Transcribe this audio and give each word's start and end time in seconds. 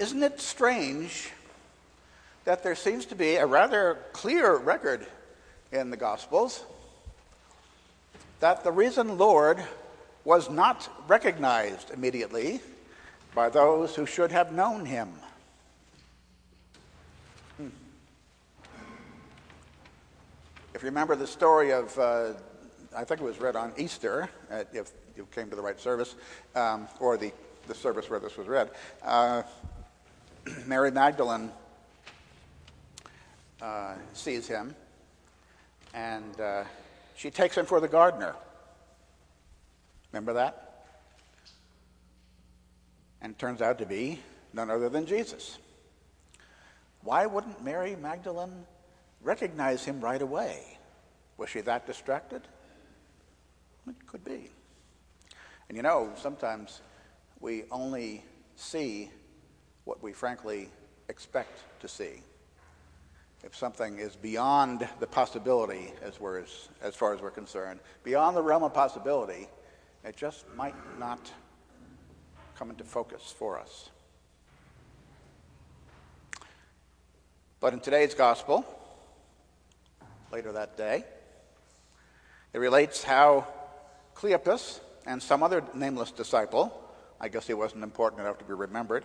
Isn't 0.00 0.22
it 0.22 0.40
strange 0.40 1.28
that 2.44 2.62
there 2.62 2.74
seems 2.74 3.04
to 3.06 3.14
be 3.14 3.34
a 3.34 3.44
rather 3.44 3.98
clear 4.14 4.56
record 4.56 5.06
in 5.72 5.90
the 5.90 5.96
Gospels 5.98 6.64
that 8.40 8.64
the 8.64 8.72
risen 8.72 9.18
Lord 9.18 9.62
was 10.24 10.48
not 10.48 10.88
recognized 11.06 11.90
immediately 11.90 12.62
by 13.34 13.50
those 13.50 13.94
who 13.94 14.06
should 14.06 14.32
have 14.32 14.52
known 14.52 14.86
him? 14.86 15.10
Hmm. 17.58 17.68
If 20.74 20.82
you 20.82 20.86
remember 20.86 21.14
the 21.14 21.26
story 21.26 21.74
of, 21.74 21.98
uh, 21.98 22.32
I 22.96 23.04
think 23.04 23.20
it 23.20 23.24
was 23.24 23.38
read 23.38 23.54
on 23.54 23.74
Easter, 23.76 24.30
if 24.72 24.92
you 25.14 25.28
came 25.34 25.50
to 25.50 25.56
the 25.56 25.62
right 25.62 25.78
service, 25.78 26.14
um, 26.54 26.88
or 27.00 27.18
the, 27.18 27.32
the 27.68 27.74
service 27.74 28.08
where 28.08 28.18
this 28.18 28.38
was 28.38 28.48
read. 28.48 28.70
Uh, 29.02 29.42
Mary 30.66 30.90
Magdalene 30.90 31.50
uh, 33.60 33.94
sees 34.12 34.46
him, 34.46 34.74
and 35.94 36.40
uh, 36.40 36.64
she 37.16 37.30
takes 37.30 37.56
him 37.56 37.66
for 37.66 37.80
the 37.80 37.88
gardener. 37.88 38.34
Remember 40.12 40.32
that? 40.34 40.86
And 43.22 43.38
turns 43.38 43.60
out 43.60 43.78
to 43.78 43.86
be 43.86 44.20
none 44.52 44.70
other 44.70 44.88
than 44.88 45.06
Jesus. 45.06 45.58
Why 47.02 47.26
wouldn't 47.26 47.62
Mary 47.62 47.96
Magdalene 47.96 48.64
recognize 49.22 49.84
him 49.84 50.00
right 50.00 50.20
away? 50.20 50.78
Was 51.36 51.50
she 51.50 51.60
that 51.62 51.86
distracted? 51.86 52.42
It 53.88 54.06
could 54.06 54.24
be. 54.24 54.50
And 55.68 55.76
you 55.76 55.82
know, 55.82 56.10
sometimes 56.16 56.80
we 57.40 57.64
only 57.70 58.22
see 58.56 59.10
what 59.84 60.02
we 60.02 60.12
frankly 60.12 60.68
expect 61.08 61.60
to 61.80 61.88
see. 61.88 62.22
If 63.42 63.56
something 63.56 63.98
is 63.98 64.16
beyond 64.16 64.86
the 65.00 65.06
possibility, 65.06 65.92
as, 66.02 66.20
we're, 66.20 66.40
as, 66.40 66.68
as 66.82 66.94
far 66.94 67.14
as 67.14 67.22
we're 67.22 67.30
concerned, 67.30 67.80
beyond 68.04 68.36
the 68.36 68.42
realm 68.42 68.62
of 68.62 68.74
possibility, 68.74 69.48
it 70.04 70.16
just 70.16 70.44
might 70.56 70.74
not 70.98 71.32
come 72.54 72.70
into 72.70 72.84
focus 72.84 73.34
for 73.36 73.58
us. 73.58 73.88
But 77.60 77.72
in 77.72 77.80
today's 77.80 78.14
gospel, 78.14 78.64
later 80.32 80.52
that 80.52 80.76
day, 80.76 81.04
it 82.52 82.58
relates 82.58 83.02
how 83.02 83.46
Cleopas 84.14 84.80
and 85.06 85.22
some 85.22 85.42
other 85.42 85.62
nameless 85.74 86.10
disciple, 86.10 86.78
I 87.20 87.28
guess 87.28 87.46
he 87.46 87.54
wasn't 87.54 87.84
important 87.84 88.20
enough 88.20 88.38
to 88.38 88.44
be 88.44 88.52
remembered, 88.52 89.04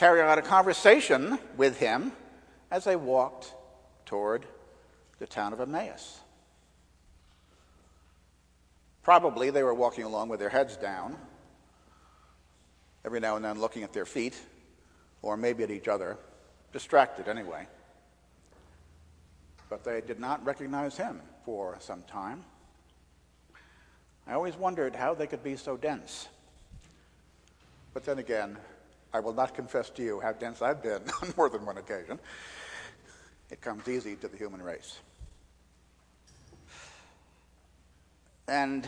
carry 0.00 0.22
on 0.22 0.38
a 0.38 0.42
conversation 0.42 1.38
with 1.58 1.78
him 1.78 2.10
as 2.70 2.84
they 2.84 2.96
walked 2.96 3.52
toward 4.06 4.46
the 5.18 5.26
town 5.26 5.52
of 5.52 5.60
Emmaus. 5.60 6.20
Probably 9.02 9.50
they 9.50 9.62
were 9.62 9.74
walking 9.74 10.04
along 10.04 10.30
with 10.30 10.40
their 10.40 10.48
heads 10.48 10.78
down, 10.78 11.18
every 13.04 13.20
now 13.20 13.36
and 13.36 13.44
then 13.44 13.60
looking 13.60 13.82
at 13.82 13.92
their 13.92 14.06
feet, 14.06 14.40
or 15.20 15.36
maybe 15.36 15.64
at 15.64 15.70
each 15.70 15.86
other, 15.86 16.16
distracted 16.72 17.28
anyway. 17.28 17.66
But 19.68 19.84
they 19.84 20.00
did 20.00 20.18
not 20.18 20.42
recognize 20.46 20.96
him 20.96 21.20
for 21.44 21.76
some 21.78 22.04
time. 22.04 22.42
I 24.26 24.32
always 24.32 24.56
wondered 24.56 24.96
how 24.96 25.12
they 25.12 25.26
could 25.26 25.44
be 25.44 25.56
so 25.56 25.76
dense. 25.76 26.26
But 27.92 28.06
then 28.06 28.18
again, 28.18 28.56
I 29.12 29.20
will 29.20 29.32
not 29.32 29.54
confess 29.54 29.90
to 29.90 30.02
you 30.02 30.20
how 30.20 30.32
dense 30.32 30.62
I've 30.62 30.82
been 30.82 31.02
on 31.22 31.34
more 31.36 31.48
than 31.48 31.66
one 31.66 31.78
occasion. 31.78 32.18
It 33.50 33.60
comes 33.60 33.88
easy 33.88 34.16
to 34.16 34.28
the 34.28 34.36
human 34.36 34.62
race. 34.62 34.98
And 38.46 38.84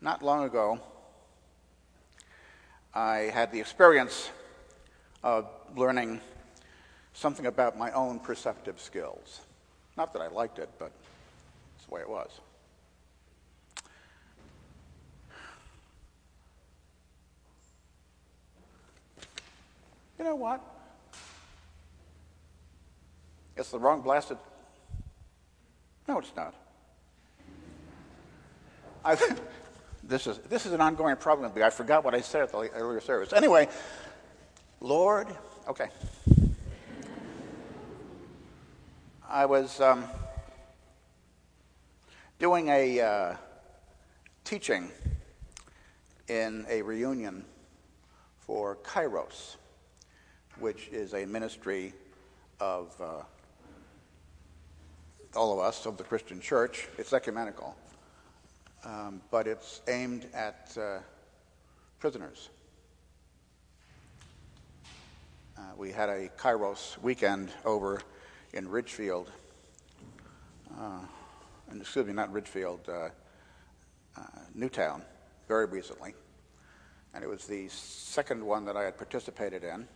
not 0.00 0.22
long 0.22 0.44
ago, 0.44 0.80
I 2.94 3.30
had 3.32 3.52
the 3.52 3.60
experience 3.60 4.30
of 5.22 5.48
learning 5.76 6.20
something 7.14 7.46
about 7.46 7.78
my 7.78 7.90
own 7.92 8.18
perceptive 8.18 8.80
skills. 8.80 9.40
Not 9.96 10.12
that 10.12 10.22
I 10.22 10.28
liked 10.28 10.58
it, 10.58 10.70
but 10.78 10.92
it's 11.76 11.86
the 11.86 11.94
way 11.94 12.00
it 12.00 12.08
was. 12.08 12.30
You 20.20 20.26
know 20.26 20.34
what? 20.34 20.60
It's 23.56 23.70
the 23.70 23.78
wrong 23.78 24.02
blasted. 24.02 24.36
No, 26.06 26.18
it's 26.18 26.36
not. 26.36 26.54
I, 29.02 29.14
this, 30.04 30.26
is, 30.26 30.36
this 30.50 30.66
is 30.66 30.72
an 30.72 30.82
ongoing 30.82 31.16
problem 31.16 31.48
with 31.48 31.56
me. 31.56 31.62
I 31.62 31.70
forgot 31.70 32.04
what 32.04 32.14
I 32.14 32.20
said 32.20 32.42
at 32.42 32.52
the 32.52 32.58
earlier 32.58 33.00
service. 33.00 33.32
Anyway, 33.32 33.66
Lord, 34.82 35.26
okay. 35.66 35.88
I 39.26 39.46
was 39.46 39.80
um, 39.80 40.04
doing 42.38 42.68
a 42.68 43.00
uh, 43.00 43.36
teaching 44.44 44.90
in 46.28 46.66
a 46.68 46.82
reunion 46.82 47.46
for 48.40 48.76
Kairos 48.84 49.56
which 50.60 50.88
is 50.88 51.14
a 51.14 51.24
ministry 51.24 51.94
of 52.60 52.94
uh, 53.00 53.22
all 55.34 55.52
of 55.52 55.58
us, 55.58 55.86
of 55.86 55.96
the 55.96 56.04
Christian 56.04 56.40
church. 56.40 56.86
It's 56.98 57.12
ecumenical, 57.12 57.74
um, 58.84 59.22
but 59.30 59.46
it's 59.46 59.80
aimed 59.88 60.26
at 60.34 60.76
uh, 60.78 60.98
prisoners. 61.98 62.50
Uh, 65.56 65.62
we 65.76 65.90
had 65.92 66.08
a 66.08 66.28
Kairos 66.28 67.00
weekend 67.02 67.50
over 67.64 68.00
in 68.52 68.68
Ridgefield, 68.68 69.30
uh, 70.78 71.00
excuse 71.78 72.06
me, 72.06 72.12
not 72.12 72.32
Ridgefield, 72.32 72.80
uh, 72.88 73.08
uh, 74.16 74.22
Newtown, 74.54 75.02
very 75.48 75.66
recently. 75.66 76.14
And 77.14 77.24
it 77.24 77.28
was 77.28 77.46
the 77.46 77.68
second 77.68 78.44
one 78.44 78.64
that 78.66 78.76
I 78.76 78.84
had 78.84 78.96
participated 78.96 79.64
in 79.64 79.86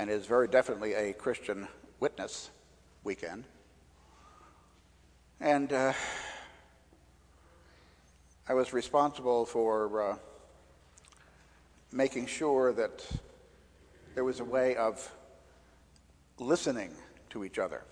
and 0.00 0.08
is 0.08 0.24
very 0.24 0.48
definitely 0.48 0.94
a 0.94 1.12
Christian 1.12 1.68
witness 2.00 2.48
weekend. 3.04 3.44
And 5.40 5.70
uh, 5.70 5.92
I 8.48 8.54
was 8.54 8.72
responsible 8.72 9.44
for 9.44 10.12
uh, 10.12 10.16
making 11.92 12.24
sure 12.28 12.72
that 12.72 13.06
there 14.14 14.24
was 14.24 14.40
a 14.40 14.44
way 14.44 14.74
of 14.74 15.06
listening 16.38 16.94
to 17.28 17.44
each 17.44 17.58
other. 17.58 17.82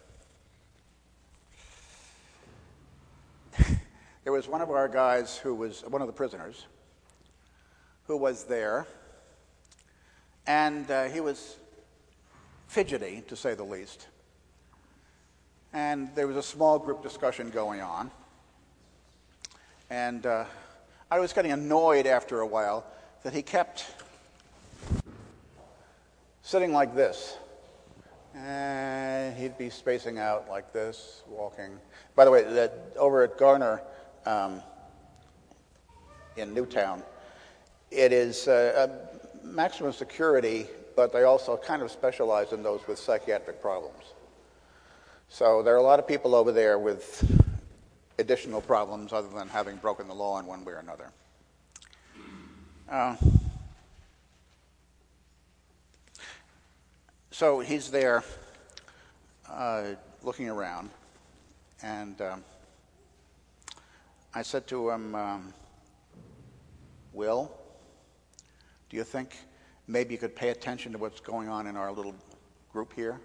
there 4.25 4.32
was 4.32 4.48
one 4.48 4.62
of 4.62 4.70
our 4.70 4.88
guys 4.88 5.36
who 5.36 5.54
was 5.54 5.82
one 5.82 6.00
of 6.00 6.06
the 6.06 6.14
prisoners 6.14 6.64
who 8.06 8.16
was 8.16 8.44
there, 8.44 8.86
and 10.46 10.90
uh, 10.90 11.04
he 11.04 11.20
was 11.20 11.58
fidgety, 12.68 13.24
to 13.26 13.34
say 13.34 13.54
the 13.54 13.64
least. 13.64 14.06
And 15.72 16.14
there 16.14 16.26
was 16.26 16.36
a 16.36 16.42
small 16.42 16.78
group 16.78 17.02
discussion 17.02 17.50
going 17.50 17.80
on. 17.80 18.10
And 19.90 20.24
uh, 20.26 20.44
I 21.10 21.18
was 21.18 21.32
getting 21.32 21.52
annoyed 21.52 22.06
after 22.06 22.40
a 22.40 22.46
while 22.46 22.86
that 23.22 23.32
he 23.32 23.42
kept 23.42 23.86
sitting 26.43 26.72
like 26.72 26.94
this. 26.94 27.37
And 28.34 29.37
he'd 29.37 29.58
be 29.58 29.70
spacing 29.70 30.19
out 30.19 30.48
like 30.48 30.72
this, 30.72 31.22
walking. 31.26 31.78
By 32.14 32.25
the 32.25 32.31
way, 32.31 32.44
that 32.44 32.93
over 32.96 33.25
at 33.25 33.38
Garner 33.38 33.82
um, 34.26 34.62
in 36.37 36.52
Newtown, 36.52 37.02
it 37.90 38.12
is 38.12 38.46
uh, 38.46 38.88
maximum 39.43 39.93
security 39.93 40.66
but 40.98 41.12
they 41.12 41.22
also 41.22 41.56
kind 41.56 41.80
of 41.80 41.92
specialize 41.92 42.52
in 42.52 42.60
those 42.64 42.80
with 42.88 42.98
psychiatric 42.98 43.62
problems. 43.62 44.02
So 45.28 45.62
there 45.62 45.72
are 45.74 45.76
a 45.76 45.82
lot 45.82 46.00
of 46.00 46.08
people 46.08 46.34
over 46.34 46.50
there 46.50 46.76
with 46.76 47.24
additional 48.18 48.60
problems 48.60 49.12
other 49.12 49.28
than 49.28 49.46
having 49.46 49.76
broken 49.76 50.08
the 50.08 50.14
law 50.14 50.40
in 50.40 50.46
one 50.46 50.64
way 50.64 50.72
or 50.72 50.78
another. 50.78 51.12
Uh, 52.90 53.14
so 57.30 57.60
he's 57.60 57.92
there 57.92 58.24
uh, 59.48 59.90
looking 60.24 60.48
around, 60.48 60.90
and 61.80 62.20
um, 62.20 62.44
I 64.34 64.42
said 64.42 64.66
to 64.66 64.90
him, 64.90 65.14
um, 65.14 65.54
Will, 67.12 67.52
Do 68.90 68.96
you 68.96 69.04
think 69.04 69.36
maybe 69.88 70.14
you 70.14 70.19
could 70.19 70.37
pay 70.37 70.50
attention 70.50 70.93
to 70.93 70.99
what's 70.99 71.20
going 71.20 71.49
on 71.49 71.67
in 71.67 71.76
our 71.76 71.90
little 71.90 72.14
group 72.70 72.93
here? 72.93 73.19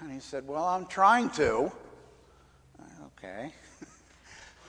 And 0.00 0.12
he 0.12 0.20
said, 0.20 0.46
Well, 0.46 0.64
I'm 0.64 0.86
trying 0.86 1.30
to. 1.30 1.72
Okay. 3.18 3.52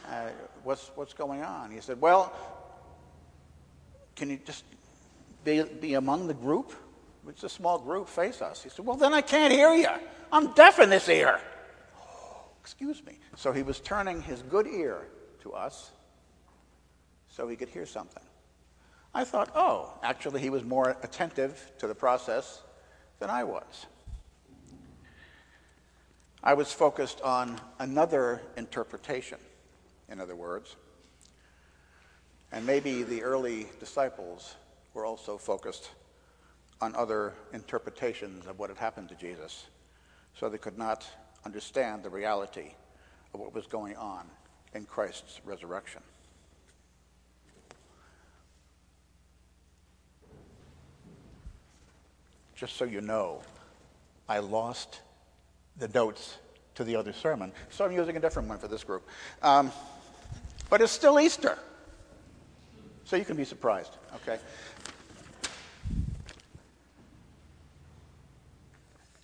Uh, 0.07 0.29
what's, 0.63 0.91
what's 0.93 1.15
going 1.15 1.41
on? 1.41 1.71
He 1.71 1.81
said, 1.81 1.99
Well, 1.99 2.31
can 4.15 4.29
you 4.29 4.39
just 4.45 4.63
be, 5.43 5.63
be 5.63 5.95
among 5.95 6.27
the 6.27 6.33
group? 6.35 6.73
It's 7.27 7.43
a 7.43 7.49
small 7.49 7.79
group, 7.79 8.07
face 8.07 8.39
us. 8.39 8.61
He 8.61 8.69
said, 8.69 8.85
Well, 8.85 8.97
then 8.97 9.15
I 9.15 9.21
can't 9.21 9.51
hear 9.51 9.73
you. 9.73 9.87
I'm 10.31 10.53
deaf 10.53 10.77
in 10.77 10.91
this 10.91 11.09
ear. 11.09 11.39
Excuse 12.61 13.03
me. 13.03 13.17
So 13.35 13.51
he 13.51 13.63
was 13.63 13.79
turning 13.79 14.21
his 14.21 14.43
good 14.43 14.67
ear 14.67 15.07
to 15.41 15.53
us 15.53 15.89
so 17.27 17.47
he 17.47 17.55
could 17.55 17.69
hear 17.69 17.87
something. 17.87 18.21
I 19.15 19.23
thought, 19.23 19.49
oh, 19.55 19.93
actually, 20.03 20.41
he 20.41 20.49
was 20.49 20.65
more 20.65 20.97
attentive 21.01 21.71
to 21.79 21.87
the 21.87 21.95
process 21.95 22.61
than 23.19 23.29
I 23.29 23.45
was. 23.45 23.85
I 26.43 26.53
was 26.53 26.73
focused 26.73 27.21
on 27.21 27.59
another 27.79 28.41
interpretation, 28.57 29.37
in 30.09 30.19
other 30.19 30.35
words. 30.35 30.75
And 32.51 32.65
maybe 32.65 33.03
the 33.03 33.23
early 33.23 33.67
disciples 33.79 34.55
were 34.93 35.05
also 35.05 35.37
focused 35.37 35.91
on 36.81 36.93
other 36.93 37.33
interpretations 37.53 38.45
of 38.47 38.59
what 38.59 38.69
had 38.69 38.77
happened 38.77 39.07
to 39.09 39.15
Jesus, 39.15 39.65
so 40.37 40.49
they 40.49 40.57
could 40.57 40.77
not 40.77 41.07
understand 41.45 42.03
the 42.03 42.09
reality 42.09 42.73
of 43.33 43.39
what 43.39 43.53
was 43.53 43.65
going 43.65 43.95
on 43.95 44.25
in 44.73 44.83
Christ's 44.85 45.39
resurrection. 45.45 46.01
Just 52.55 52.77
so 52.77 52.85
you 52.85 53.01
know, 53.01 53.41
I 54.29 54.39
lost 54.39 55.01
the 55.77 55.87
notes 55.89 56.37
to 56.75 56.83
the 56.83 56.95
other 56.95 57.13
sermon, 57.13 57.51
so 57.69 57.85
I'm 57.85 57.91
using 57.91 58.17
a 58.17 58.19
different 58.19 58.47
one 58.47 58.57
for 58.57 58.67
this 58.67 58.83
group. 58.83 59.07
Um, 59.41 59.71
but 60.69 60.81
it's 60.81 60.91
still 60.91 61.19
Easter, 61.19 61.57
so 63.03 63.15
you 63.15 63.25
can 63.25 63.37
be 63.37 63.45
surprised, 63.45 63.97
okay? 64.15 64.39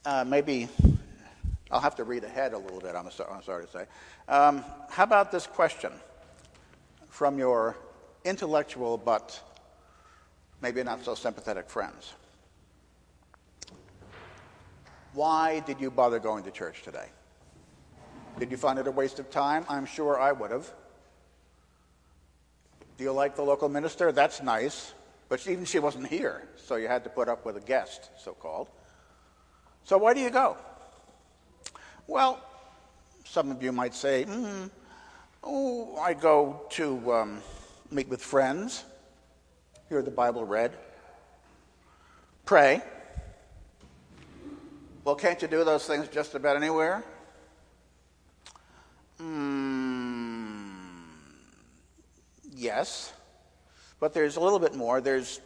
Uh, 0.05 0.25
maybe 0.27 0.67
I'll 1.71 1.79
have 1.79 1.95
to 1.95 2.03
read 2.03 2.23
ahead 2.23 2.53
a 2.53 2.57
little 2.57 2.79
bit, 2.79 2.95
I'm, 2.95 3.09
so, 3.11 3.27
I'm 3.31 3.43
sorry 3.43 3.65
to 3.65 3.71
say. 3.71 3.85
Um, 4.27 4.63
how 4.89 5.03
about 5.03 5.31
this 5.31 5.47
question 5.47 5.91
from 7.09 7.37
your 7.37 7.77
intellectual 8.25 8.97
but 8.97 9.39
maybe 10.61 10.83
not 10.83 11.03
so 11.03 11.15
sympathetic 11.15 11.69
friends? 11.69 12.13
Why 15.13 15.59
did 15.59 15.81
you 15.81 15.91
bother 15.91 16.19
going 16.19 16.43
to 16.45 16.51
church 16.51 16.83
today? 16.83 17.07
Did 18.39 18.49
you 18.51 18.57
find 18.57 18.79
it 18.79 18.87
a 18.87 18.91
waste 18.91 19.19
of 19.19 19.29
time? 19.29 19.65
I'm 19.67 19.85
sure 19.85 20.19
I 20.19 20.31
would 20.31 20.51
have. 20.51 20.71
Do 22.97 23.03
you 23.03 23.11
like 23.11 23.35
the 23.35 23.41
local 23.41 23.67
minister? 23.67 24.11
That's 24.11 24.41
nice. 24.41 24.93
But 25.27 25.45
even 25.47 25.65
she 25.65 25.79
wasn't 25.79 26.07
here, 26.07 26.47
so 26.57 26.75
you 26.75 26.87
had 26.87 27.03
to 27.05 27.09
put 27.09 27.29
up 27.29 27.45
with 27.45 27.57
a 27.57 27.61
guest, 27.61 28.09
so 28.21 28.33
called. 28.33 28.67
So 29.83 29.97
why 29.97 30.13
do 30.13 30.19
you 30.19 30.29
go? 30.29 30.57
Well, 32.07 32.39
some 33.23 33.51
of 33.51 33.63
you 33.63 33.71
might 33.71 33.95
say, 33.95 34.25
mm, 34.25 34.69
oh, 35.43 35.95
I 35.97 36.13
go 36.13 36.65
to 36.71 37.13
um, 37.13 37.41
meet 37.89 38.09
with 38.09 38.21
friends, 38.21 38.83
hear 39.87 40.01
the 40.01 40.11
Bible 40.11 40.45
read, 40.45 40.73
pray. 42.45 42.81
Well, 45.03 45.15
can't 45.15 45.41
you 45.41 45.47
do 45.47 45.63
those 45.63 45.87
things 45.87 46.07
just 46.09 46.35
about 46.35 46.55
anywhere? 46.55 47.03
Mm, 49.19 50.73
yes, 52.53 53.11
but 53.99 54.13
there's 54.13 54.35
a 54.35 54.39
little 54.39 54.59
bit 54.59 54.75
more. 54.75 55.01
There's 55.01 55.41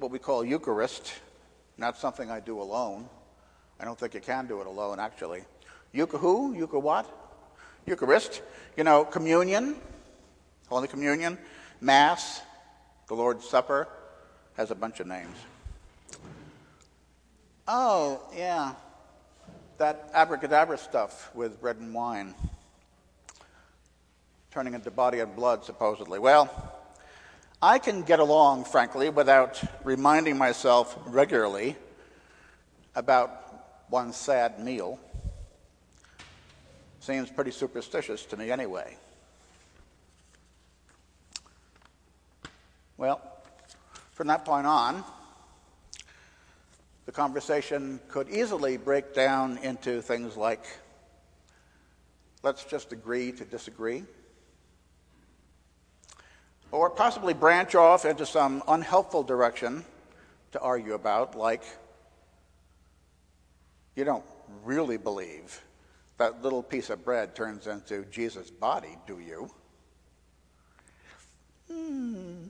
what 0.00 0.10
we 0.10 0.18
call 0.18 0.44
Eucharist, 0.44 1.12
not 1.78 1.96
something 1.96 2.32
I 2.32 2.40
do 2.40 2.60
alone. 2.60 3.08
I 3.78 3.84
don't 3.84 3.96
think 3.96 4.14
you 4.14 4.20
can 4.20 4.48
do 4.48 4.60
it 4.60 4.66
alone, 4.66 4.98
actually. 4.98 5.44
Euchar 5.94 6.18
who? 6.18 6.56
Euchar 6.56 6.82
what? 6.82 7.08
Eucharist. 7.86 8.42
You 8.76 8.82
know, 8.82 9.04
communion, 9.04 9.76
Holy 10.68 10.88
Communion, 10.88 11.38
Mass, 11.80 12.42
the 13.06 13.14
Lord's 13.14 13.48
Supper, 13.48 13.86
has 14.56 14.72
a 14.72 14.74
bunch 14.74 14.98
of 14.98 15.06
names. 15.06 15.36
Oh, 17.68 18.20
yeah 18.36 18.72
that 19.78 20.10
abracadabra 20.14 20.78
stuff 20.78 21.30
with 21.34 21.60
bread 21.60 21.76
and 21.76 21.92
wine, 21.92 22.34
turning 24.50 24.74
into 24.74 24.90
body 24.90 25.20
and 25.20 25.36
blood, 25.36 25.64
supposedly. 25.64 26.18
Well, 26.18 26.50
I 27.60 27.78
can 27.78 28.02
get 28.02 28.18
along, 28.18 28.64
frankly, 28.64 29.08
without 29.10 29.62
reminding 29.84 30.38
myself 30.38 30.98
regularly 31.06 31.76
about 32.94 33.30
one 33.88 34.12
sad 34.12 34.58
meal. 34.58 34.98
Seems 37.00 37.30
pretty 37.30 37.50
superstitious 37.50 38.24
to 38.26 38.36
me, 38.36 38.50
anyway. 38.50 38.96
Well, 42.96 43.20
from 44.12 44.28
that 44.28 44.44
point 44.44 44.66
on, 44.66 45.04
the 47.06 47.12
conversation 47.12 48.00
could 48.08 48.28
easily 48.28 48.76
break 48.76 49.14
down 49.14 49.58
into 49.58 50.02
things 50.02 50.36
like 50.36 50.64
let's 52.42 52.64
just 52.64 52.92
agree 52.92 53.32
to 53.32 53.44
disagree, 53.44 54.04
or 56.70 56.90
possibly 56.90 57.34
branch 57.34 57.74
off 57.74 58.04
into 58.04 58.26
some 58.26 58.62
unhelpful 58.68 59.22
direction 59.22 59.84
to 60.52 60.60
argue 60.60 60.94
about, 60.94 61.36
like 61.36 61.62
you 63.96 64.04
don't 64.04 64.24
really 64.64 64.96
believe 64.96 65.62
that 66.18 66.42
little 66.42 66.62
piece 66.62 66.90
of 66.90 67.04
bread 67.04 67.34
turns 67.34 67.66
into 67.66 68.04
Jesus' 68.12 68.50
body, 68.50 68.96
do 69.06 69.18
you? 69.18 69.50
Mm, 71.72 72.48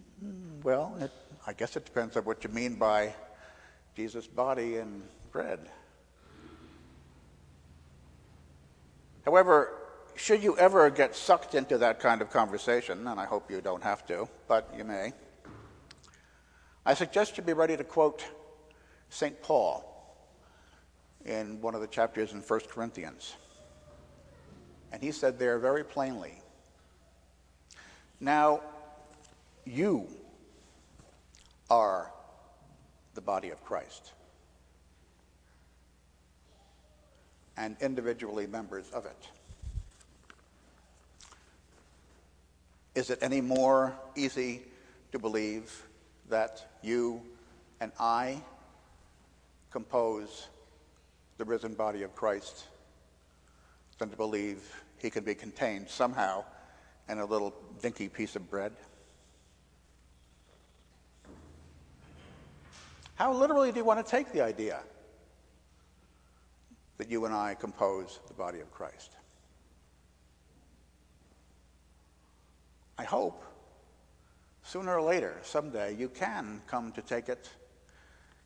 well, 0.62 0.96
it, 1.00 1.10
I 1.46 1.52
guess 1.52 1.76
it 1.76 1.84
depends 1.84 2.16
on 2.16 2.24
what 2.24 2.44
you 2.44 2.50
mean 2.50 2.74
by 2.74 3.14
Jesus' 3.96 4.26
body 4.26 4.76
and 4.76 5.02
bread. 5.32 5.58
However, 9.24 9.72
should 10.16 10.42
you 10.42 10.54
ever 10.58 10.90
get 10.90 11.16
sucked 11.16 11.54
into 11.54 11.78
that 11.78 11.98
kind 11.98 12.20
of 12.20 12.30
conversation, 12.30 13.06
and 13.06 13.18
I 13.18 13.24
hope 13.24 13.50
you 13.50 13.62
don't 13.62 13.82
have 13.82 14.06
to, 14.08 14.28
but 14.48 14.70
you 14.76 14.84
may, 14.84 15.14
I 16.84 16.92
suggest 16.92 17.38
you 17.38 17.42
be 17.42 17.54
ready 17.54 17.74
to 17.74 17.84
quote 17.84 18.22
St. 19.08 19.40
Paul 19.40 19.82
in 21.24 21.62
one 21.62 21.74
of 21.74 21.80
the 21.80 21.86
chapters 21.86 22.32
in 22.32 22.40
1 22.40 22.60
Corinthians. 22.68 23.34
And 24.92 25.02
he 25.02 25.10
said 25.10 25.38
there 25.38 25.58
very 25.58 25.84
plainly 25.84 26.42
Now, 28.20 28.60
you 29.64 30.06
are 31.70 32.12
the 33.16 33.20
body 33.20 33.50
of 33.50 33.64
Christ 33.64 34.12
and 37.56 37.76
individually 37.80 38.46
members 38.46 38.88
of 38.90 39.06
it. 39.06 39.28
Is 42.94 43.10
it 43.10 43.18
any 43.22 43.40
more 43.40 43.94
easy 44.14 44.62
to 45.12 45.18
believe 45.18 45.86
that 46.28 46.66
you 46.82 47.22
and 47.80 47.92
I 47.98 48.40
compose 49.70 50.48
the 51.38 51.44
risen 51.44 51.74
body 51.74 52.02
of 52.02 52.14
Christ 52.14 52.64
than 53.98 54.10
to 54.10 54.16
believe 54.16 54.84
he 54.98 55.10
can 55.10 55.24
be 55.24 55.34
contained 55.34 55.88
somehow 55.88 56.44
in 57.08 57.18
a 57.18 57.24
little 57.24 57.54
dinky 57.80 58.08
piece 58.08 58.36
of 58.36 58.50
bread? 58.50 58.72
How 63.16 63.32
literally 63.32 63.72
do 63.72 63.78
you 63.78 63.84
want 63.84 64.04
to 64.04 64.10
take 64.10 64.30
the 64.30 64.42
idea 64.42 64.80
that 66.98 67.10
you 67.10 67.24
and 67.24 67.34
I 67.34 67.54
compose 67.54 68.20
the 68.28 68.34
body 68.34 68.60
of 68.60 68.70
Christ? 68.70 69.12
I 72.98 73.04
hope 73.04 73.42
sooner 74.62 74.96
or 74.96 75.02
later, 75.02 75.38
someday, 75.42 75.94
you 75.94 76.10
can 76.10 76.60
come 76.66 76.92
to 76.92 77.00
take 77.00 77.30
it, 77.30 77.48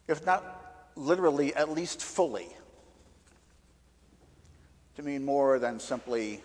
if 0.06 0.24
not 0.24 0.90
literally, 0.94 1.52
at 1.54 1.70
least 1.70 2.00
fully, 2.00 2.48
to 4.96 5.02
mean 5.02 5.24
more 5.24 5.58
than 5.58 5.80
simply, 5.80 6.40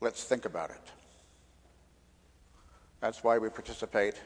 let's 0.00 0.24
think 0.24 0.44
about 0.44 0.70
it. 0.70 0.82
That's 3.00 3.24
why 3.24 3.38
we 3.38 3.48
participate 3.48 4.20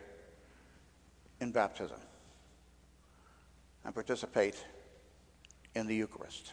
in 1.41 1.53
baptism 1.53 2.01
and 3.91 3.95
participate 3.97 4.55
in 5.75 5.89
the 5.89 5.95
Eucharist. 5.97 6.53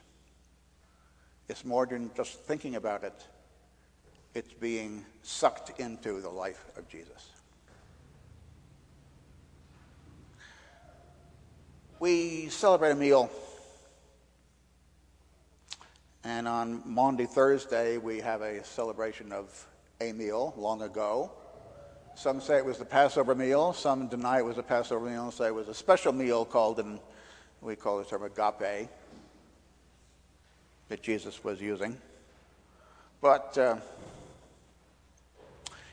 It's 1.48 1.64
more 1.64 1.86
than 1.86 2.10
just 2.16 2.40
thinking 2.46 2.78
about 2.78 3.04
it, 3.04 3.14
it's 4.34 4.54
being 4.54 5.06
sucked 5.22 5.80
into 5.80 6.20
the 6.20 6.32
life 6.32 6.66
of 6.76 6.90
Jesus. 6.90 7.30
We 12.00 12.50
celebrate 12.50 12.94
a 12.94 12.96
meal, 12.96 13.30
and 16.24 16.48
on 16.48 16.82
Maundy, 16.88 17.28
Thursday, 17.28 18.00
we 18.00 18.20
have 18.20 18.42
a 18.42 18.64
celebration 18.64 19.32
of 19.32 19.68
a 20.02 20.12
meal 20.12 20.56
long 20.58 20.82
ago. 20.82 21.32
Some 22.16 22.42
say 22.42 22.58
it 22.58 22.66
was 22.66 22.80
the 22.80 22.86
Passover 22.86 23.36
meal, 23.36 23.74
some 23.74 24.08
deny 24.08 24.40
it 24.40 24.46
was 24.46 24.58
a 24.58 24.64
Passover 24.64 25.08
meal, 25.08 25.26
and 25.26 25.34
say 25.34 25.46
it 25.46 25.54
was 25.54 25.68
a 25.68 25.76
special 25.76 26.12
meal 26.12 26.44
called, 26.44 26.80
and 26.80 26.98
we 27.62 27.76
call 27.76 27.98
the 28.00 28.06
term 28.06 28.24
agape, 28.24 28.90
that 30.90 31.02
Jesus 31.02 31.44
was 31.44 31.60
using. 31.60 31.98
But 33.22 33.58
uh, 33.58 33.78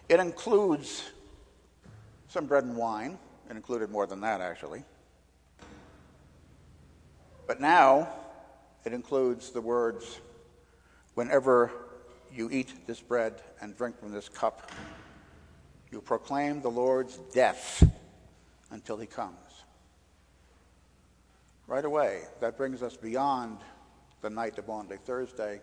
it 0.08 0.20
includes 0.20 1.10
some 2.28 2.46
bread 2.46 2.64
and 2.64 2.76
wine. 2.76 3.18
It 3.48 3.56
included 3.56 3.90
more 3.90 4.06
than 4.06 4.20
that, 4.20 4.40
actually. 4.40 4.82
But 7.46 7.60
now 7.60 8.08
it 8.84 8.92
includes 8.92 9.50
the 9.50 9.60
words, 9.60 10.20
whenever 11.14 11.70
you 12.32 12.50
eat 12.50 12.86
this 12.86 13.00
bread 13.00 13.40
and 13.60 13.76
drink 13.76 13.98
from 13.98 14.12
this 14.12 14.28
cup, 14.28 14.70
you 15.90 16.00
proclaim 16.00 16.60
the 16.60 16.70
Lord's 16.70 17.18
death 17.32 17.88
until 18.70 18.96
he 18.96 19.06
comes. 19.06 19.43
Right 21.66 21.84
away, 21.84 22.22
that 22.40 22.58
brings 22.58 22.82
us 22.82 22.96
beyond 22.96 23.58
the 24.20 24.28
night 24.28 24.58
of 24.58 24.68
Maundy 24.68 24.96
Thursday 24.96 25.60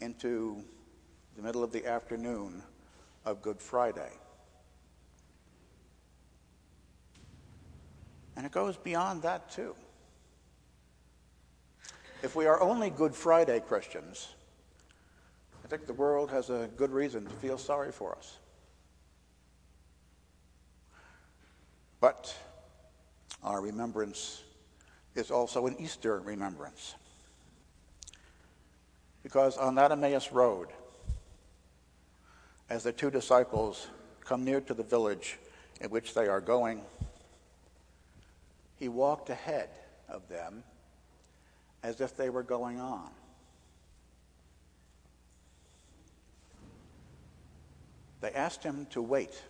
into 0.00 0.64
the 1.36 1.42
middle 1.42 1.62
of 1.62 1.70
the 1.70 1.86
afternoon 1.86 2.62
of 3.26 3.42
Good 3.42 3.60
Friday. 3.60 4.10
And 8.36 8.46
it 8.46 8.52
goes 8.52 8.78
beyond 8.78 9.22
that 9.22 9.50
too. 9.50 9.74
If 12.22 12.34
we 12.34 12.46
are 12.46 12.60
only 12.62 12.88
Good 12.88 13.14
Friday 13.14 13.60
Christians, 13.60 14.28
I 15.62 15.68
think 15.68 15.86
the 15.86 15.92
world 15.92 16.30
has 16.30 16.48
a 16.48 16.70
good 16.76 16.90
reason 16.90 17.26
to 17.26 17.32
feel 17.32 17.58
sorry 17.58 17.92
for 17.92 18.16
us. 18.16 18.38
But 22.00 22.34
our 23.42 23.60
remembrance 23.60 24.42
is 25.14 25.30
also 25.30 25.66
an 25.66 25.76
Easter 25.78 26.20
remembrance. 26.20 26.94
Because 29.22 29.56
on 29.56 29.74
that 29.76 29.92
Emmaus 29.92 30.32
road, 30.32 30.68
as 32.70 32.82
the 32.82 32.92
two 32.92 33.10
disciples 33.10 33.88
come 34.24 34.44
near 34.44 34.60
to 34.60 34.74
the 34.74 34.82
village 34.82 35.38
in 35.80 35.90
which 35.90 36.14
they 36.14 36.28
are 36.28 36.40
going, 36.40 36.80
he 38.78 38.88
walked 38.88 39.30
ahead 39.30 39.68
of 40.08 40.28
them 40.28 40.62
as 41.82 42.00
if 42.00 42.16
they 42.16 42.30
were 42.30 42.42
going 42.42 42.80
on. 42.80 43.10
They 48.20 48.30
asked 48.30 48.62
him 48.62 48.86
to 48.90 49.02
wait 49.02 49.42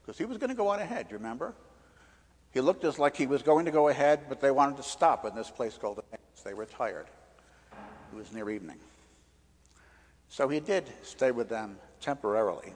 because 0.00 0.18
he 0.18 0.24
was 0.24 0.38
going 0.38 0.48
to 0.48 0.56
go 0.56 0.68
on 0.68 0.80
ahead, 0.80 1.12
remember? 1.12 1.54
He 2.56 2.62
looked 2.62 2.84
as 2.84 2.98
like 2.98 3.18
he 3.18 3.26
was 3.26 3.42
going 3.42 3.66
to 3.66 3.70
go 3.70 3.88
ahead, 3.88 4.30
but 4.30 4.40
they 4.40 4.50
wanted 4.50 4.78
to 4.78 4.82
stop 4.82 5.26
in 5.26 5.34
this 5.34 5.50
place 5.50 5.76
called 5.76 6.00
Emmaus. 6.10 6.42
They 6.42 6.54
were 6.54 6.64
tired. 6.64 7.04
It 7.70 8.16
was 8.16 8.32
near 8.32 8.48
evening. 8.48 8.78
So 10.30 10.48
he 10.48 10.58
did 10.58 10.90
stay 11.02 11.32
with 11.32 11.50
them 11.50 11.76
temporarily. 12.00 12.72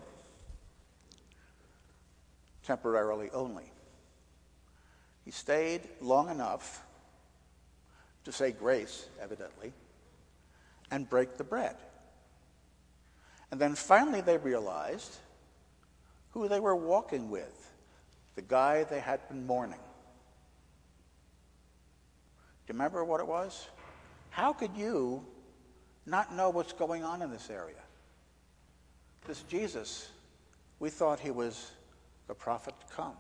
Temporarily 2.63 3.31
only. 3.33 3.73
He 5.25 5.31
stayed 5.31 5.89
long 6.03 6.29
enough 6.29 6.85
to 8.25 8.33
say 8.33 8.53
grace, 8.53 9.07
evidently, 9.19 9.73
and 10.91 11.09
break 11.09 11.39
the 11.39 11.45
bread. 11.45 11.77
And 13.51 13.59
then 13.59 13.75
finally 13.75 14.21
they 14.21 14.37
realized 14.37 15.17
who 16.33 16.49
they 16.49 16.61
were 16.61 16.77
walking 16.77 17.31
with 17.31 17.70
the 18.41 18.47
guy 18.47 18.85
they 18.85 19.01
had 19.01 19.29
been 19.29 19.47
mourning. 19.47 19.79
Do 22.67 22.73
you 22.73 22.73
remember 22.73 23.05
what 23.05 23.21
it 23.21 23.27
was? 23.27 23.69
How 24.31 24.55
could 24.55 24.75
you 24.75 25.23
not 26.07 26.35
know 26.35 26.49
what's 26.49 26.73
going 26.73 27.05
on 27.05 27.21
in 27.21 27.31
this 27.31 27.51
area? 27.51 27.83
This 29.27 29.43
Jesus, 29.43 30.09
we 30.79 30.89
thought 30.89 31.21
he 31.21 31.31
was 31.31 31.71
the 32.29 32.35
prophet 32.35 32.73
to 32.81 32.95
come. 32.95 33.13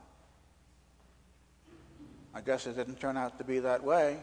I 2.35 2.41
guess 2.41 2.67
it 2.67 2.77
didn't 2.77 2.99
turn 2.99 3.19
out 3.19 3.37
to 3.37 3.45
be 3.45 3.59
that 3.59 3.85
way, 3.85 4.21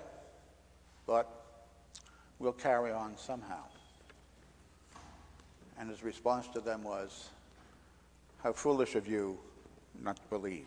but 1.06 1.30
we'll 2.39 2.54
carry 2.54 2.92
on 2.92 3.16
somehow. 3.18 3.62
And 5.77 5.92
his 5.92 6.04
response 6.04 6.48
to 6.56 6.60
them 6.60 6.84
was, 6.84 7.30
How 8.42 8.51
foolish 8.51 8.96
of 8.96 9.08
you 9.08 9.38
not 10.01 10.16
to 10.16 10.24
believe. 10.32 10.66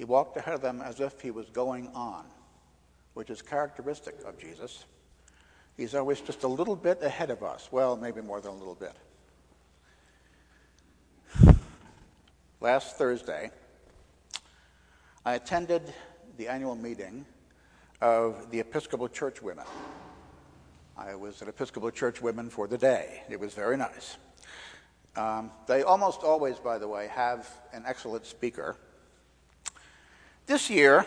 He 0.00 0.04
walked 0.04 0.38
ahead 0.38 0.54
of 0.54 0.62
them 0.62 0.80
as 0.80 0.98
if 0.98 1.20
he 1.20 1.30
was 1.30 1.50
going 1.50 1.88
on, 1.88 2.24
which 3.12 3.28
is 3.28 3.42
characteristic 3.42 4.14
of 4.24 4.38
Jesus. 4.38 4.86
He's 5.76 5.94
always 5.94 6.22
just 6.22 6.42
a 6.42 6.48
little 6.48 6.74
bit 6.74 7.02
ahead 7.02 7.28
of 7.28 7.42
us. 7.42 7.68
Well, 7.70 7.98
maybe 7.98 8.22
more 8.22 8.40
than 8.40 8.52
a 8.52 8.54
little 8.54 8.78
bit. 11.44 11.54
Last 12.62 12.96
Thursday, 12.96 13.50
I 15.26 15.34
attended 15.34 15.92
the 16.38 16.48
annual 16.48 16.76
meeting 16.76 17.26
of 18.00 18.50
the 18.50 18.60
Episcopal 18.60 19.08
Church 19.08 19.42
Women. 19.42 19.66
I 20.96 21.14
was 21.14 21.42
at 21.42 21.48
Episcopal 21.48 21.90
Church 21.90 22.22
Women 22.22 22.48
for 22.48 22.66
the 22.66 22.78
day. 22.78 23.22
It 23.28 23.38
was 23.38 23.52
very 23.52 23.76
nice. 23.76 24.16
Um, 25.14 25.50
they 25.66 25.82
almost 25.82 26.22
always, 26.22 26.58
by 26.58 26.78
the 26.78 26.88
way, 26.88 27.08
have 27.08 27.46
an 27.74 27.82
excellent 27.86 28.24
speaker 28.24 28.78
this 30.50 30.68
year, 30.68 31.06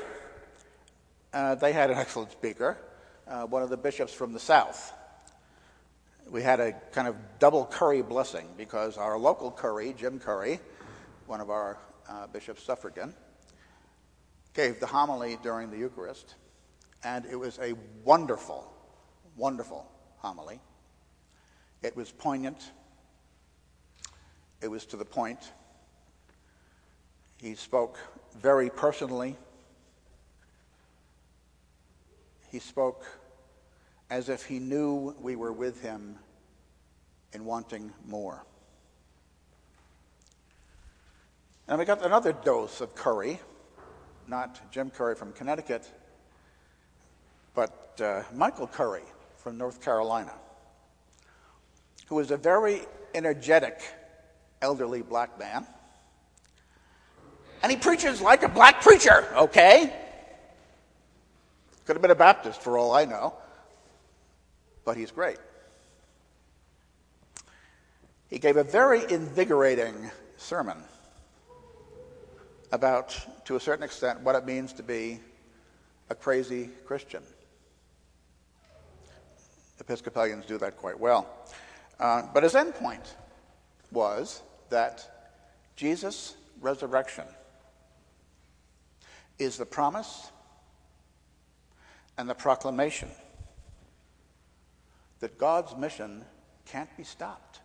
uh, 1.33 1.53
they 1.55 1.73
had 1.73 1.91
an 1.91 1.97
excellent 1.97 2.31
speaker, 2.31 2.77
uh, 3.27 3.43
one 3.43 3.61
of 3.61 3.69
the 3.69 3.75
bishops 3.75 4.13
from 4.13 4.31
the 4.31 4.39
South. 4.39 4.93
We 6.29 6.41
had 6.41 6.61
a 6.61 6.71
kind 6.93 7.09
of 7.09 7.17
double 7.39 7.65
Curry 7.65 8.01
blessing 8.01 8.47
because 8.55 8.95
our 8.95 9.17
local 9.17 9.51
Curry, 9.51 9.93
Jim 9.97 10.17
Curry, 10.17 10.61
one 11.27 11.41
of 11.41 11.49
our 11.49 11.77
uh, 12.07 12.27
bishops, 12.27 12.63
suffragan, 12.63 13.13
gave 14.53 14.79
the 14.79 14.87
homily 14.87 15.37
during 15.43 15.69
the 15.69 15.77
Eucharist, 15.77 16.35
and 17.03 17.25
it 17.25 17.35
was 17.35 17.59
a 17.59 17.73
wonderful, 18.05 18.73
wonderful 19.35 19.85
homily. 20.19 20.61
It 21.81 21.97
was 21.97 22.13
poignant, 22.13 22.71
it 24.61 24.69
was 24.69 24.85
to 24.85 24.95
the 24.95 25.03
point. 25.03 25.51
He 27.43 27.55
spoke 27.55 27.97
very 28.37 28.69
personally. 28.69 29.35
He 32.49 32.59
spoke 32.59 33.03
as 34.09 34.29
if 34.29 34.45
he 34.45 34.59
knew 34.59 35.13
we 35.19 35.35
were 35.35 35.51
with 35.51 35.81
him 35.81 36.17
in 37.33 37.43
wanting 37.43 37.91
more. 38.07 38.45
And 41.67 41.77
we 41.77 41.83
got 41.83 42.05
another 42.05 42.31
dose 42.31 42.79
of 42.79 42.95
Curry, 42.95 43.41
not 44.25 44.71
Jim 44.71 44.89
Curry 44.89 45.15
from 45.15 45.33
Connecticut, 45.33 45.91
but 47.53 47.99
uh, 48.01 48.23
Michael 48.33 48.67
Curry 48.67 49.03
from 49.35 49.57
North 49.57 49.81
Carolina, 49.81 50.31
who 52.07 52.15
was 52.15 52.31
a 52.31 52.37
very 52.37 52.83
energetic 53.13 53.81
elderly 54.61 55.01
black 55.01 55.37
man 55.37 55.67
and 57.63 57.71
he 57.71 57.77
preaches 57.77 58.21
like 58.21 58.43
a 58.43 58.49
black 58.49 58.81
preacher, 58.81 59.25
okay? 59.37 59.91
Could 61.85 61.95
have 61.95 62.01
been 62.01 62.11
a 62.11 62.15
Baptist 62.15 62.61
for 62.61 62.77
all 62.77 62.91
I 62.91 63.05
know, 63.05 63.33
but 64.83 64.97
he's 64.97 65.11
great. 65.11 65.37
He 68.29 68.37
gave 68.37 68.57
a 68.57 68.63
very 68.63 69.09
invigorating 69.09 70.11
sermon 70.37 70.77
about, 72.73 73.17
to 73.45 73.55
a 73.55 73.59
certain 73.59 73.83
extent, 73.83 74.19
what 74.21 74.35
it 74.35 74.45
means 74.45 74.73
to 74.73 74.83
be 74.83 75.21
a 76.09 76.15
crazy 76.15 76.69
Christian. 76.85 77.23
Episcopalians 79.79 80.45
do 80.45 80.57
that 80.57 80.75
quite 80.77 80.99
well. 80.99 81.29
Uh, 81.99 82.23
but 82.33 82.43
his 82.43 82.55
end 82.55 82.73
point 82.75 83.15
was 83.91 84.41
that 84.69 85.31
Jesus' 85.75 86.35
resurrection 86.59 87.25
is 89.39 89.57
the 89.57 89.65
promise 89.65 90.31
and 92.17 92.29
the 92.29 92.35
proclamation 92.35 93.09
that 95.19 95.37
God's 95.37 95.75
mission 95.77 96.23
can't 96.65 96.89
be 96.97 97.03
stopped. 97.03 97.61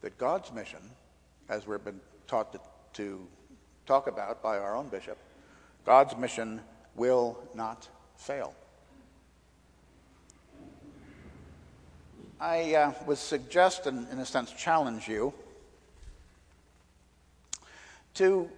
That 0.00 0.16
God's 0.18 0.52
mission, 0.52 0.78
as 1.48 1.66
we've 1.66 1.84
been 1.84 2.00
taught 2.26 2.52
to, 2.52 2.60
to 2.94 3.26
talk 3.86 4.06
about 4.06 4.42
by 4.42 4.58
our 4.58 4.76
own 4.76 4.88
bishop, 4.88 5.18
God's 5.84 6.16
mission 6.16 6.60
will 6.94 7.38
not 7.54 7.88
fail. 8.16 8.54
I 12.40 12.74
uh, 12.74 12.92
would 13.06 13.18
suggest, 13.18 13.86
and 13.86 14.08
in 14.10 14.18
a 14.18 14.26
sense 14.26 14.52
challenge 14.52 15.06
you, 15.06 15.32
to 18.14 18.48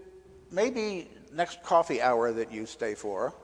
maybe 0.54 1.08
next 1.32 1.62
coffee 1.62 2.00
hour 2.00 2.32
that 2.32 2.52
you 2.52 2.66
stay 2.66 2.94
for, 2.94 3.34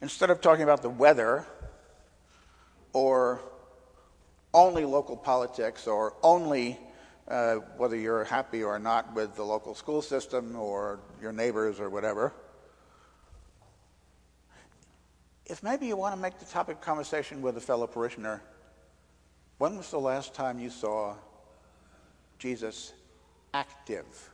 instead 0.00 0.30
of 0.30 0.40
talking 0.40 0.62
about 0.62 0.82
the 0.82 0.90
weather 0.90 1.44
or 2.92 3.40
only 4.54 4.84
local 4.84 5.16
politics 5.16 5.86
or 5.86 6.14
only 6.22 6.78
uh, 7.28 7.54
whether 7.76 7.96
you're 7.96 8.24
happy 8.24 8.62
or 8.62 8.78
not 8.78 9.14
with 9.14 9.34
the 9.36 9.42
local 9.42 9.74
school 9.74 10.02
system 10.02 10.56
or 10.56 11.00
your 11.20 11.32
neighbors 11.32 11.80
or 11.80 11.88
whatever, 11.88 12.32
if 15.46 15.62
maybe 15.62 15.86
you 15.86 15.96
want 15.96 16.14
to 16.14 16.20
make 16.20 16.38
the 16.38 16.44
topic 16.44 16.80
conversation 16.80 17.42
with 17.42 17.56
a 17.56 17.60
fellow 17.60 17.86
parishioner, 17.86 18.42
when 19.58 19.76
was 19.76 19.90
the 19.90 19.98
last 19.98 20.34
time 20.34 20.58
you 20.58 20.70
saw 20.70 21.14
Jesus 22.38 22.92
active? 23.52 24.31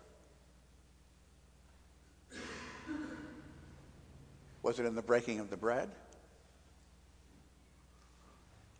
Was 4.69 4.79
it 4.79 4.85
in 4.85 4.95
the 4.95 5.01
breaking 5.01 5.41
of 5.41 5.49
the 5.49 5.57
bread? 5.57 5.89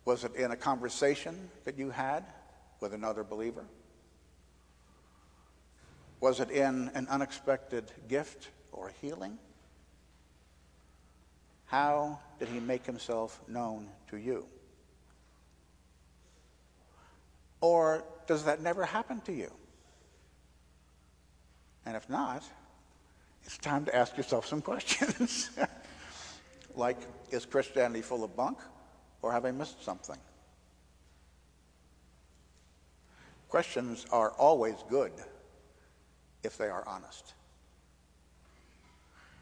Was 0.05 0.23
it 0.23 0.35
in 0.35 0.51
a 0.51 0.55
conversation 0.55 1.49
that 1.63 1.79
you 1.79 1.89
had 1.89 2.23
with 2.79 2.93
another 2.93 3.23
believer? 3.23 3.65
Was 6.19 6.41
it 6.41 6.51
in 6.51 6.91
an 6.93 7.07
unexpected 7.09 7.91
gift 8.07 8.49
or 8.71 8.93
healing? 9.01 9.39
How 11.65 12.19
did 12.37 12.49
he 12.49 12.59
make 12.59 12.85
himself 12.85 13.41
known 13.47 13.87
to 14.11 14.17
you? 14.17 14.45
Or 17.61 18.03
does 18.27 18.43
that 18.43 18.61
never 18.61 18.85
happen 18.85 19.21
to 19.21 19.33
you? 19.33 19.51
And 21.83 21.97
if 21.97 22.07
not, 22.07 22.43
it's 23.49 23.57
time 23.57 23.85
to 23.85 23.95
ask 23.95 24.15
yourself 24.15 24.45
some 24.45 24.61
questions. 24.71 25.49
Like, 26.79 26.97
is 27.29 27.45
Christianity 27.45 28.01
full 28.01 28.23
of 28.23 28.35
bunk, 28.35 28.57
or 29.21 29.31
have 29.31 29.45
I 29.45 29.51
missed 29.51 29.83
something? 29.83 30.17
Questions 33.49 34.05
are 34.11 34.31
always 34.31 34.75
good 34.89 35.11
if 36.43 36.57
they 36.57 36.67
are 36.67 36.87
honest. 36.87 37.33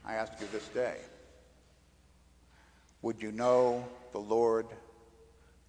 I 0.03 0.15
ask 0.15 0.33
you 0.39 0.47
this 0.51 0.67
day 0.69 0.97
would 3.01 3.21
you 3.21 3.31
know 3.31 3.87
the 4.11 4.19
Lord 4.19 4.65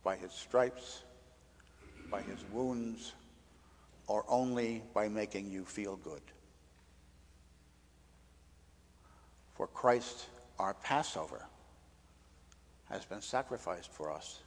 by 0.02 0.16
his 0.16 0.32
stripes, 0.32 1.02
by 2.10 2.22
his 2.22 2.44
wounds, 2.50 3.12
or 4.06 4.24
only 4.28 4.82
by 4.94 5.08
making 5.08 5.50
you 5.50 5.64
feel 5.64 5.96
good? 5.96 6.22
For 9.54 9.66
Christ, 9.66 10.26
our 10.58 10.74
Passover, 10.74 11.47
has 12.90 13.04
been 13.04 13.20
sacrificed 13.20 13.92
for 13.92 14.10
us, 14.10 14.40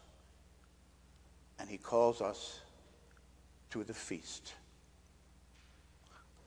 and 1.59 1.69
he 1.69 1.77
calls 1.77 2.21
us 2.21 2.59
to 3.69 3.83
the 3.83 3.93
feast. 3.93 4.53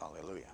Hallelujah. 0.01 0.51